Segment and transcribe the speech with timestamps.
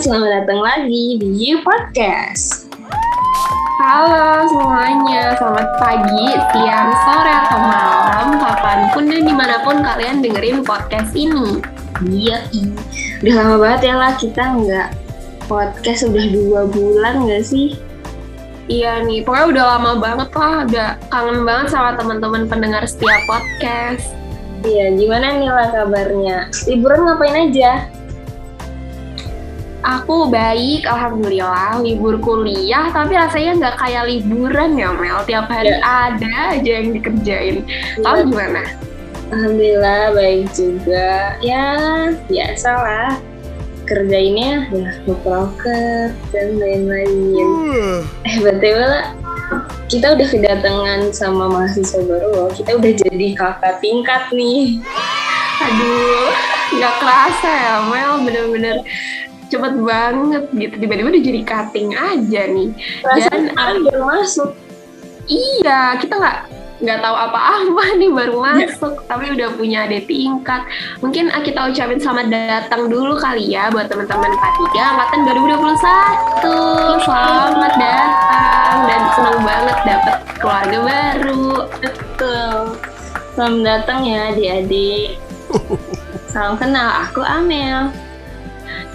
[0.00, 2.72] selamat datang lagi di You Podcast.
[3.84, 10.24] Halo semuanya, selamat pagi, siang, sore, atau malam, kapan pun dan di mana pun kalian
[10.24, 11.60] dengerin podcast ini.
[12.08, 12.72] Iya, iya.
[13.20, 14.88] Udah lama banget ya lah kita nggak
[15.44, 17.76] podcast udah dua bulan nggak sih?
[18.72, 24.16] Iya nih, pokoknya udah lama banget lah, udah kangen banget sama teman-teman pendengar setiap podcast.
[24.64, 26.48] Iya, gimana nih lah kabarnya?
[26.64, 27.99] Liburan ngapain aja?
[29.80, 31.80] Aku baik, alhamdulillah.
[31.80, 35.24] Libur kuliah, tapi rasanya nggak kayak liburan ya Mel.
[35.24, 36.12] Tiap hari Ya.
[36.12, 37.64] ada aja yang dikerjain.
[38.04, 38.62] Kamu gimana?
[39.32, 41.32] Alhamdulillah baik juga.
[41.40, 41.64] Ya,
[42.28, 43.10] biasa lah.
[43.88, 47.40] Kerjainnya ya ngeproker dan lain-lain.
[48.28, 49.16] Eh, betul lah.
[49.90, 52.50] Kita udah kedatangan sama mahasiswa baru loh.
[52.54, 54.78] Kita udah jadi kakak tingkat nih.
[55.60, 56.30] Aduh,
[56.76, 58.76] nggak kerasa ya Mel, bener-bener
[59.50, 60.74] cepet banget gitu.
[60.78, 62.70] Tiba-tiba udah jadi cutting aja nih.
[63.02, 64.50] Perasaan Dan- baru masuk.
[65.30, 66.38] Iya, kita nggak
[66.80, 70.64] nggak tahu apa-apa nih baru masuk, tapi udah punya adik tingkat.
[71.04, 77.04] Mungkin ah, kita ucapin selamat datang dulu kali ya buat teman-teman K3 angkatan 2021.
[77.04, 81.46] Selamat datang dan senang banget dapet keluarga baru.
[81.84, 82.54] Betul.
[83.36, 85.20] Selamat datang ya adik-adik.
[86.32, 87.90] Salam kenal, aku Amel.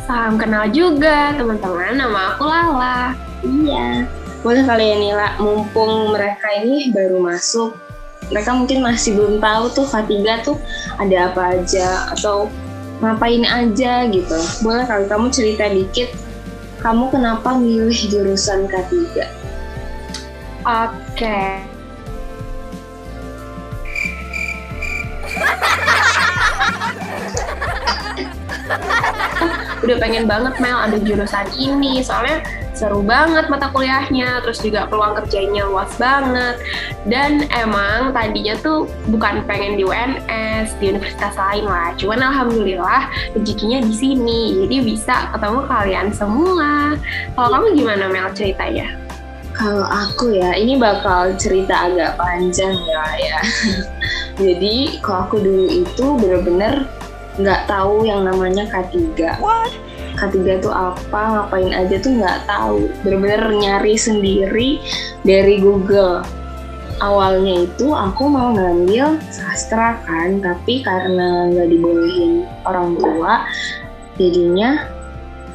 [0.05, 3.17] Salam kenal juga teman-teman, nama aku Lala.
[3.41, 4.05] Iya.
[4.45, 7.73] Boleh kali ya Nila, mumpung mereka ini baru masuk,
[8.29, 10.13] mereka mungkin masih belum tahu tuh K3
[10.45, 10.61] tuh
[11.01, 12.53] ada apa aja atau
[13.01, 14.37] ngapain aja gitu.
[14.61, 16.13] Boleh kali kamu cerita dikit,
[16.85, 19.25] kamu kenapa milih jurusan K3?
[20.69, 21.65] Oke.
[29.85, 32.01] Udah pengen banget Mel ada jurusan ini.
[32.01, 32.41] Soalnya
[32.75, 36.59] seru banget mata kuliahnya terus juga peluang kerjanya luas banget.
[37.05, 41.93] Dan emang tadinya tuh bukan pengen di UNS di universitas lain lah.
[41.95, 44.41] Cuman alhamdulillah rezekinya di sini.
[44.65, 46.97] Jadi bisa ketemu kalian semua.
[47.37, 49.05] Kalau kamu gimana Mel ceritanya?
[49.55, 53.39] Kalau aku ya, ini bakal cerita agak panjang ya ya.
[54.43, 56.91] Jadi kalau aku dulu itu bener-bener
[57.39, 59.15] nggak tahu yang namanya K3.
[60.15, 62.87] K3 itu apa, ngapain aja tuh nggak tahu.
[63.03, 64.79] Bener-bener nyari sendiri
[65.27, 66.23] dari Google.
[67.03, 73.43] Awalnya itu aku mau ngambil sastra kan, tapi karena nggak dibolehin orang tua,
[74.15, 74.87] jadinya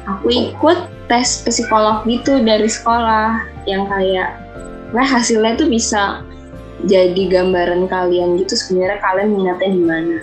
[0.05, 4.37] aku ikut tes psikolog gitu dari sekolah yang kayak
[4.91, 6.21] nah hasilnya tuh bisa
[6.85, 10.17] jadi gambaran kalian gitu sebenarnya kalian minatnya di mana.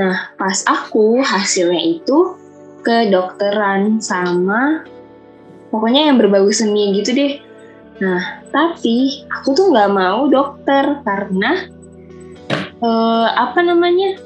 [0.00, 2.40] Nah, pas aku hasilnya itu
[2.80, 4.88] kedokteran sama
[5.68, 7.32] pokoknya yang berbau seni gitu deh.
[8.00, 11.68] Nah, tapi aku tuh nggak mau dokter karena
[12.80, 14.16] eh, apa namanya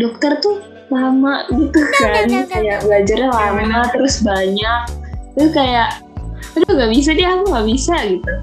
[0.00, 2.24] dokter tuh lama gitu kan.
[2.48, 4.80] kayak belajarnya lama terus banyak.
[5.36, 6.00] Terus kayak
[6.56, 8.34] aduh nggak bisa deh aku nggak bisa gitu.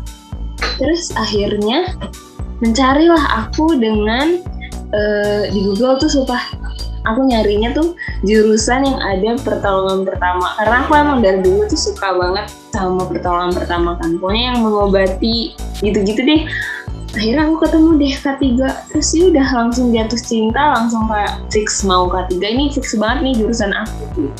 [0.77, 1.97] Terus akhirnya
[2.61, 4.45] mencarilah aku dengan
[4.91, 6.43] eh, di Google tuh sumpah
[7.01, 10.53] aku nyarinya tuh jurusan yang ada pertolongan pertama.
[10.61, 14.21] Karena aku emang dari dulu tuh suka banget sama pertolongan pertama kan.
[14.21, 16.41] Pokoknya yang mengobati gitu-gitu deh.
[17.11, 18.43] Akhirnya aku ketemu deh K3
[18.87, 23.33] terus ya udah langsung jatuh cinta langsung kayak fix mau K3 ini fix banget nih
[23.35, 24.31] jurusan aku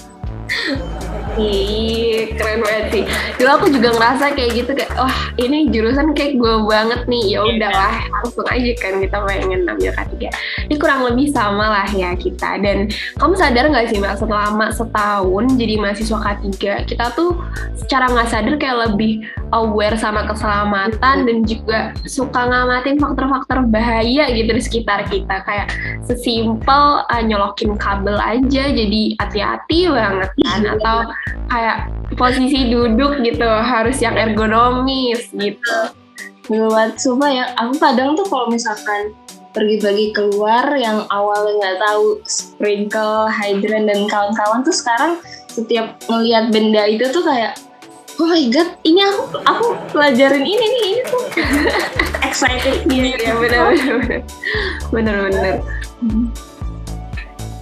[1.39, 3.03] Ih, keren banget sih.
[3.39, 7.23] Dulu aku juga ngerasa kayak gitu kayak, wah ini jurusan kayak gue banget nih.
[7.37, 10.27] Ya udahlah, langsung aja kan kita pengen ambil K3.
[10.67, 12.59] Ini kurang lebih sama lah ya kita.
[12.59, 16.47] Dan kamu sadar nggak sih Mbak, selama setahun jadi mahasiswa K3,
[16.91, 17.39] kita tuh
[17.79, 19.23] secara nggak sadar kayak lebih
[19.55, 25.43] aware sama keselamatan dan juga suka ngamatin faktor-faktor bahaya gitu di sekitar kita.
[25.47, 25.71] Kayak
[26.03, 30.61] sesimpel uh, nyolokin kabel aja jadi hati-hati banget kan.
[30.75, 30.97] Atau
[31.51, 35.77] kayak posisi duduk gitu harus yang ergonomis gitu.
[36.51, 39.15] Buat sumpah ya, aku kadang tuh kalau misalkan
[39.51, 45.19] pergi-pergi keluar yang awalnya nggak tahu sprinkle, hydrant dan kawan-kawan tuh sekarang
[45.51, 47.59] setiap ngelihat benda itu tuh kayak
[48.19, 51.23] oh my god ini aku aku pelajarin ini nih ini tuh.
[52.27, 52.87] Excited.
[52.87, 54.19] Gini Iya benar benar
[54.91, 55.55] benar benar.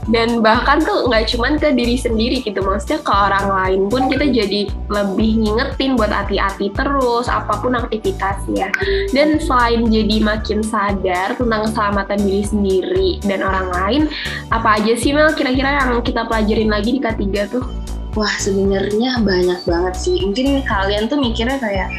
[0.10, 4.26] Dan bahkan tuh nggak cuman ke diri sendiri gitu, maksudnya ke orang lain pun kita
[4.26, 8.74] jadi lebih ngingetin buat hati-hati terus apa pun aktivitasnya.
[9.14, 14.02] Dan selain jadi makin sadar tentang keselamatan diri sendiri dan orang lain,
[14.50, 17.66] apa aja sih Mel kira-kira yang kita pelajarin lagi di K3 tuh?
[18.18, 20.18] wah sebenarnya banyak banget sih.
[20.26, 21.90] Mungkin kalian tuh mikirnya kayak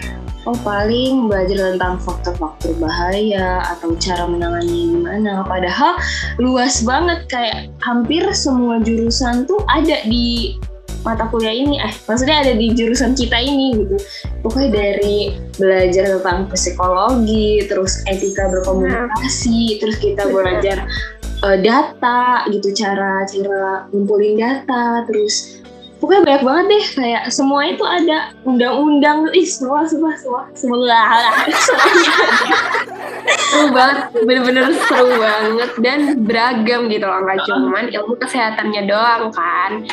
[0.50, 5.46] oh paling belajar tentang faktor-faktor bahaya atau cara menangani gimana.
[5.46, 5.94] Padahal
[6.42, 10.58] luas banget kayak hampir semua jurusan tuh ada di
[11.06, 11.78] mata kuliah ini.
[11.78, 13.96] Eh maksudnya ada di jurusan kita ini gitu.
[14.42, 20.82] Pokoknya dari belajar tentang psikologi terus etika berkomunikasi terus kita belajar
[21.46, 25.59] uh, data gitu cara cara ngumpulin data terus
[26.00, 29.28] pokoknya banyak banget deh kayak semua itu ada undang-undang.
[29.36, 30.42] Ih semua semua semua.
[30.56, 31.04] Semua.
[33.52, 39.84] Seru banget bener-bener seru banget dan beragam gitu loh nggak cuman ilmu kesehatannya doang kan.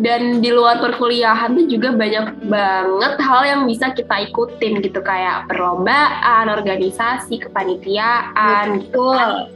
[0.00, 5.46] Dan di luar perkuliahan tuh juga banyak banget hal yang bisa kita ikutin gitu kayak
[5.46, 9.46] perlombaan, organisasi, kepanitiaan gitu kan.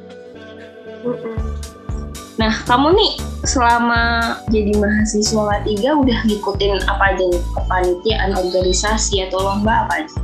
[2.37, 3.13] Nah, kamu nih
[3.49, 10.15] selama jadi mahasiswa tiga udah ngikutin apa aja nih kepanitiaan, organisasi atau lomba apa aja?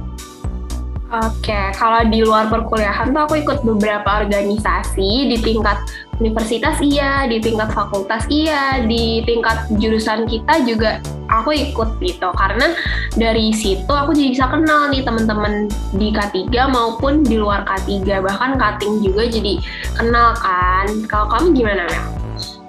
[1.12, 5.76] Oke, kalau di luar perkuliahan tuh aku ikut beberapa organisasi di tingkat
[6.17, 12.32] universitas iya, di tingkat fakultas iya, di tingkat jurusan kita juga aku ikut gitu.
[12.32, 12.73] Karena
[13.12, 15.69] dari situ aku jadi bisa kenal nih teman-teman
[16.00, 19.61] di K3 maupun di luar K3, bahkan Kating juga jadi
[20.00, 20.88] kenal kan.
[21.12, 22.05] Kalau kamu gimana, Mel?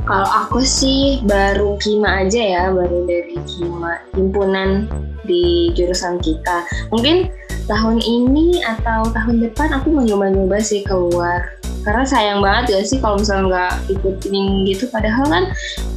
[0.04, 4.92] Kalau aku sih baru Kima aja ya, baru dari Kima, himpunan
[5.24, 6.68] di jurusan kita.
[6.92, 7.32] Mungkin
[7.66, 11.56] tahun ini atau tahun depan aku mau nyoba-nyoba sih keluar.
[11.84, 14.88] Karena sayang banget ya sih kalau misalnya nggak ikutin gitu.
[14.88, 15.44] Padahal kan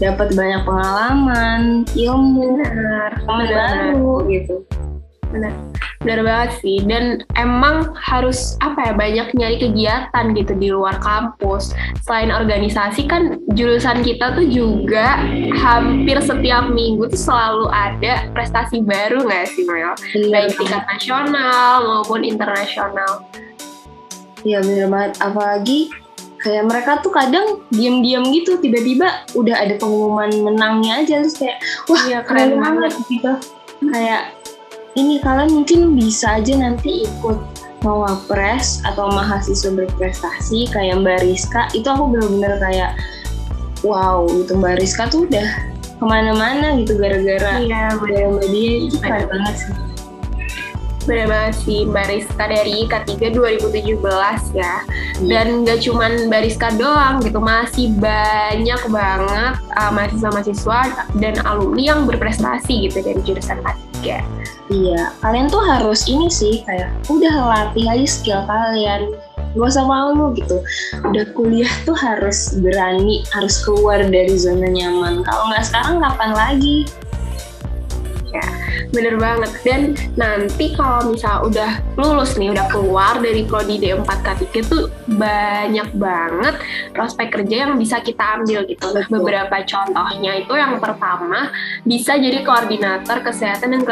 [0.03, 2.59] dapat banyak pengalaman ilmu
[3.23, 4.67] teman baru gitu.
[5.31, 5.55] Benar
[6.07, 6.79] benar banget sih.
[6.87, 11.75] Dan emang harus apa ya banyak nyari kegiatan gitu di luar kampus.
[12.07, 15.19] Selain organisasi kan jurusan kita tuh juga
[15.59, 19.99] hampir setiap minggu tuh selalu ada prestasi baru nggak sih Mel
[20.31, 23.27] baik tingkat nasional maupun internasional.
[24.47, 25.13] Iya benar banget.
[25.19, 25.91] Apalagi
[26.39, 31.59] kayak mereka tuh kadang diam-diam gitu tiba-tiba udah ada pengumuman menangnya aja terus kayak
[31.91, 33.33] wah ya, keren, keren banget gitu.
[33.91, 34.36] Kayak
[34.97, 37.39] ini kalian mungkin bisa aja nanti ikut
[37.85, 41.69] mawapres atau mahasiswa berprestasi kayak Mbak Rizka.
[41.77, 42.91] Itu aku bener-bener kayak
[43.85, 44.57] wow gitu.
[44.57, 45.49] Mbak Rizka tuh udah
[45.97, 48.73] ke mana-mana gitu gara-gara iya, Mbak dia.
[48.89, 49.73] Itu keren banget sih.
[51.07, 54.01] Bener banget sih Mbak Rizka dari K3 2017
[54.57, 54.75] ya.
[54.81, 55.29] Hmm.
[55.29, 60.81] Dan gak cuman Mbak Rizka doang gitu Masih banyak banget uh, mahasiswa-mahasiswa
[61.21, 63.96] dan alumni yang berprestasi gitu dari jurusan K3
[64.67, 69.15] Iya, kalian tuh harus ini sih kayak udah latih aja skill kalian.
[69.57, 70.61] Gak usah malu gitu.
[71.01, 75.25] Udah kuliah tuh harus berani harus keluar dari zona nyaman.
[75.25, 76.85] Kalau nggak sekarang kapan lagi
[78.91, 79.51] bener banget.
[79.63, 79.81] Dan
[80.17, 86.55] nanti kalau misal udah lulus nih udah keluar dari prodi D4 K3 tuh banyak banget
[86.93, 88.93] prospek kerja yang bisa kita ambil gitu.
[89.09, 91.49] Beberapa contohnya itu yang pertama
[91.87, 93.83] bisa jadi koordinator kesehatan dan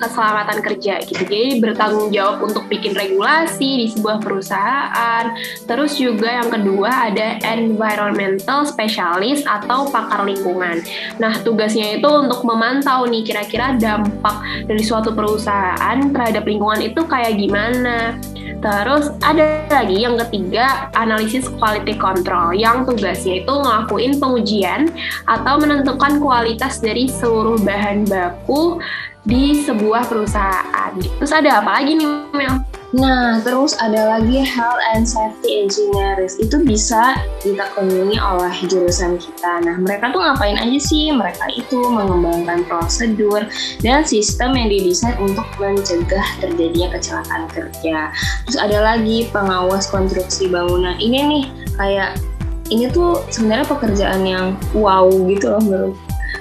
[0.00, 1.22] keselamatan kerja gitu.
[1.26, 5.34] Jadi bertanggung jawab untuk bikin regulasi di sebuah perusahaan.
[5.66, 10.82] Terus juga yang kedua ada environmental specialist atau pakar lingkungan.
[11.22, 17.00] Nah tugasnya itu untuk memantau nih kira-kira dampak dampak dari suatu perusahaan terhadap lingkungan itu
[17.06, 18.18] kayak gimana.
[18.58, 24.90] Terus ada lagi yang ketiga, analisis quality control yang tugasnya itu ngelakuin pengujian
[25.30, 28.82] atau menentukan kualitas dari seluruh bahan baku
[29.22, 30.94] di sebuah perusahaan.
[30.98, 32.65] Terus ada apa lagi nih Mel?
[32.94, 36.38] Nah, terus ada lagi Health and Safety Engineers.
[36.38, 39.66] Itu bisa kita kunjungi oleh jurusan kita.
[39.66, 41.10] Nah, mereka tuh ngapain aja sih?
[41.10, 43.42] Mereka itu mengembangkan prosedur
[43.82, 48.14] dan sistem yang didesain untuk mencegah terjadinya kecelakaan kerja.
[48.46, 50.94] Terus ada lagi pengawas konstruksi bangunan.
[51.02, 52.22] Ini nih kayak
[52.70, 55.94] ini tuh sebenarnya pekerjaan yang wow gitu loh menurut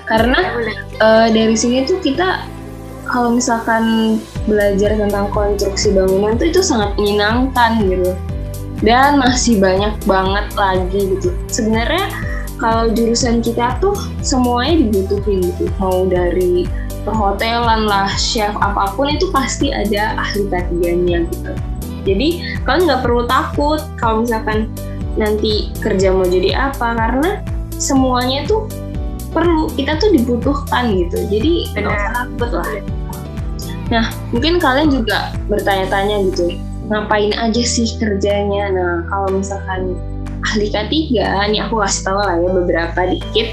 [0.06, 0.38] karena
[1.02, 2.46] uh, dari sini tuh kita
[3.06, 4.18] kalau misalkan
[4.50, 8.12] belajar tentang konstruksi bangunan tuh itu sangat menyenangkan gitu.
[8.84, 11.32] Dan masih banyak banget lagi gitu.
[11.48, 12.12] Sebenarnya
[12.60, 15.72] kalau jurusan kita tuh semuanya dibutuhin gitu.
[15.80, 16.68] Mau dari
[17.06, 21.54] perhotelan lah chef apa pun itu pasti ada ahli kategorinya gitu.
[22.06, 22.28] Jadi
[22.68, 24.70] kalian nggak perlu takut kalau misalkan
[25.16, 27.42] nanti kerja mau jadi apa karena
[27.76, 28.68] semuanya tuh
[29.36, 31.28] perlu kita tuh dibutuhkan gitu.
[31.28, 32.68] Jadi nggak usah takut lah.
[33.92, 36.56] Nah mungkin kalian juga bertanya-tanya gitu
[36.88, 38.72] ngapain aja sih kerjanya?
[38.72, 40.00] Nah kalau misalkan
[40.48, 40.94] ahli K3
[41.52, 43.50] nih aku kasih tahu lah ya beberapa dikit.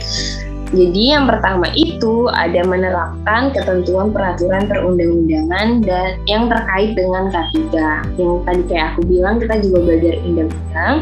[0.73, 7.77] Jadi yang pertama itu ada menerapkan ketentuan peraturan perundang-undangan dan yang terkait dengan K3.
[8.17, 10.95] Yang tadi kayak aku bilang kita juga belajar undang-undang.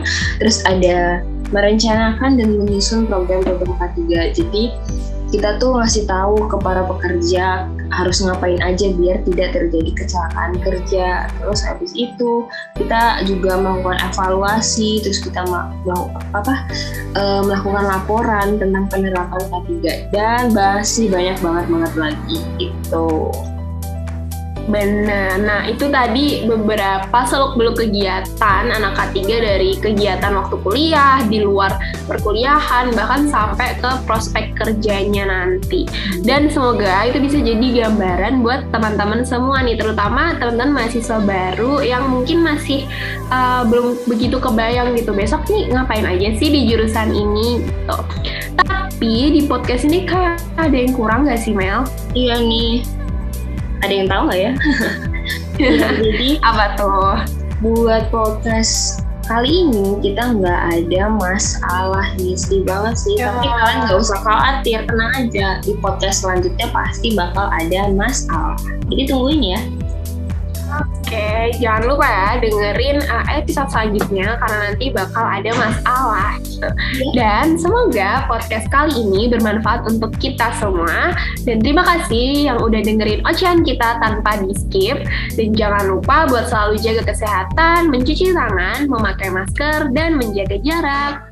[0.42, 4.34] Terus ada merencanakan dan menyusun program-program K3.
[4.34, 4.64] Jadi
[5.30, 11.30] kita tuh ngasih tahu ke para pekerja harus ngapain aja biar tidak terjadi kecelakaan kerja.
[11.38, 16.54] Terus habis itu kita juga melakukan evaluasi, terus kita melakukan apa
[17.14, 19.70] e, melakukan laporan tentang penerapan K3
[20.10, 23.08] dan masih banyak banget banget lagi itu.
[24.70, 25.42] Benar.
[25.42, 31.74] Nah, itu tadi beberapa seluk-beluk kegiatan anak K3 dari kegiatan waktu kuliah, di luar
[32.06, 35.90] perkuliahan, bahkan sampai ke prospek kerjanya nanti.
[36.22, 42.06] Dan semoga itu bisa jadi gambaran buat teman-teman semua nih, terutama teman-teman mahasiswa baru yang
[42.06, 42.86] mungkin masih
[43.34, 45.10] uh, belum begitu kebayang gitu.
[45.10, 47.98] Besok nih ngapain aja sih di jurusan ini gitu.
[48.54, 51.88] Tapi di podcast ini kayak ada yang kurang gak sih Mel?
[52.12, 52.84] Iya nih,
[53.80, 54.52] ada yang tahu nggak ya?
[56.00, 57.16] Jadi apa tuh?
[57.60, 63.30] Buat podcast kali ini kita nggak ada masalah nih sedih banget sih ya.
[63.30, 68.58] tapi kalian nggak usah khawatir tenang aja di podcast selanjutnya pasti bakal ada masalah
[68.90, 69.60] jadi tungguin ya
[70.70, 76.38] Oke, jangan lupa ya dengerin uh, episode selanjutnya karena nanti bakal ada masalah.
[76.38, 76.68] Gitu.
[77.18, 81.10] Dan semoga podcast kali ini bermanfaat untuk kita semua.
[81.42, 85.02] Dan terima kasih yang udah dengerin ocehan kita tanpa di skip.
[85.34, 91.29] Dan jangan lupa buat selalu jaga kesehatan, mencuci tangan, memakai masker, dan menjaga jarak.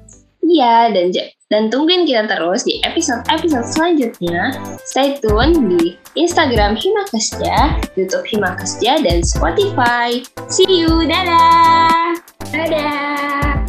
[0.48, 1.12] Iya, dan
[1.48, 4.56] dan tungguin kita terus di episode-episode selanjutnya.
[4.88, 10.24] Stay tune di Instagram Himakesja, YouTube Himakesja, dan Spotify.
[10.48, 12.16] See you, dadah!
[12.48, 13.67] Dadah!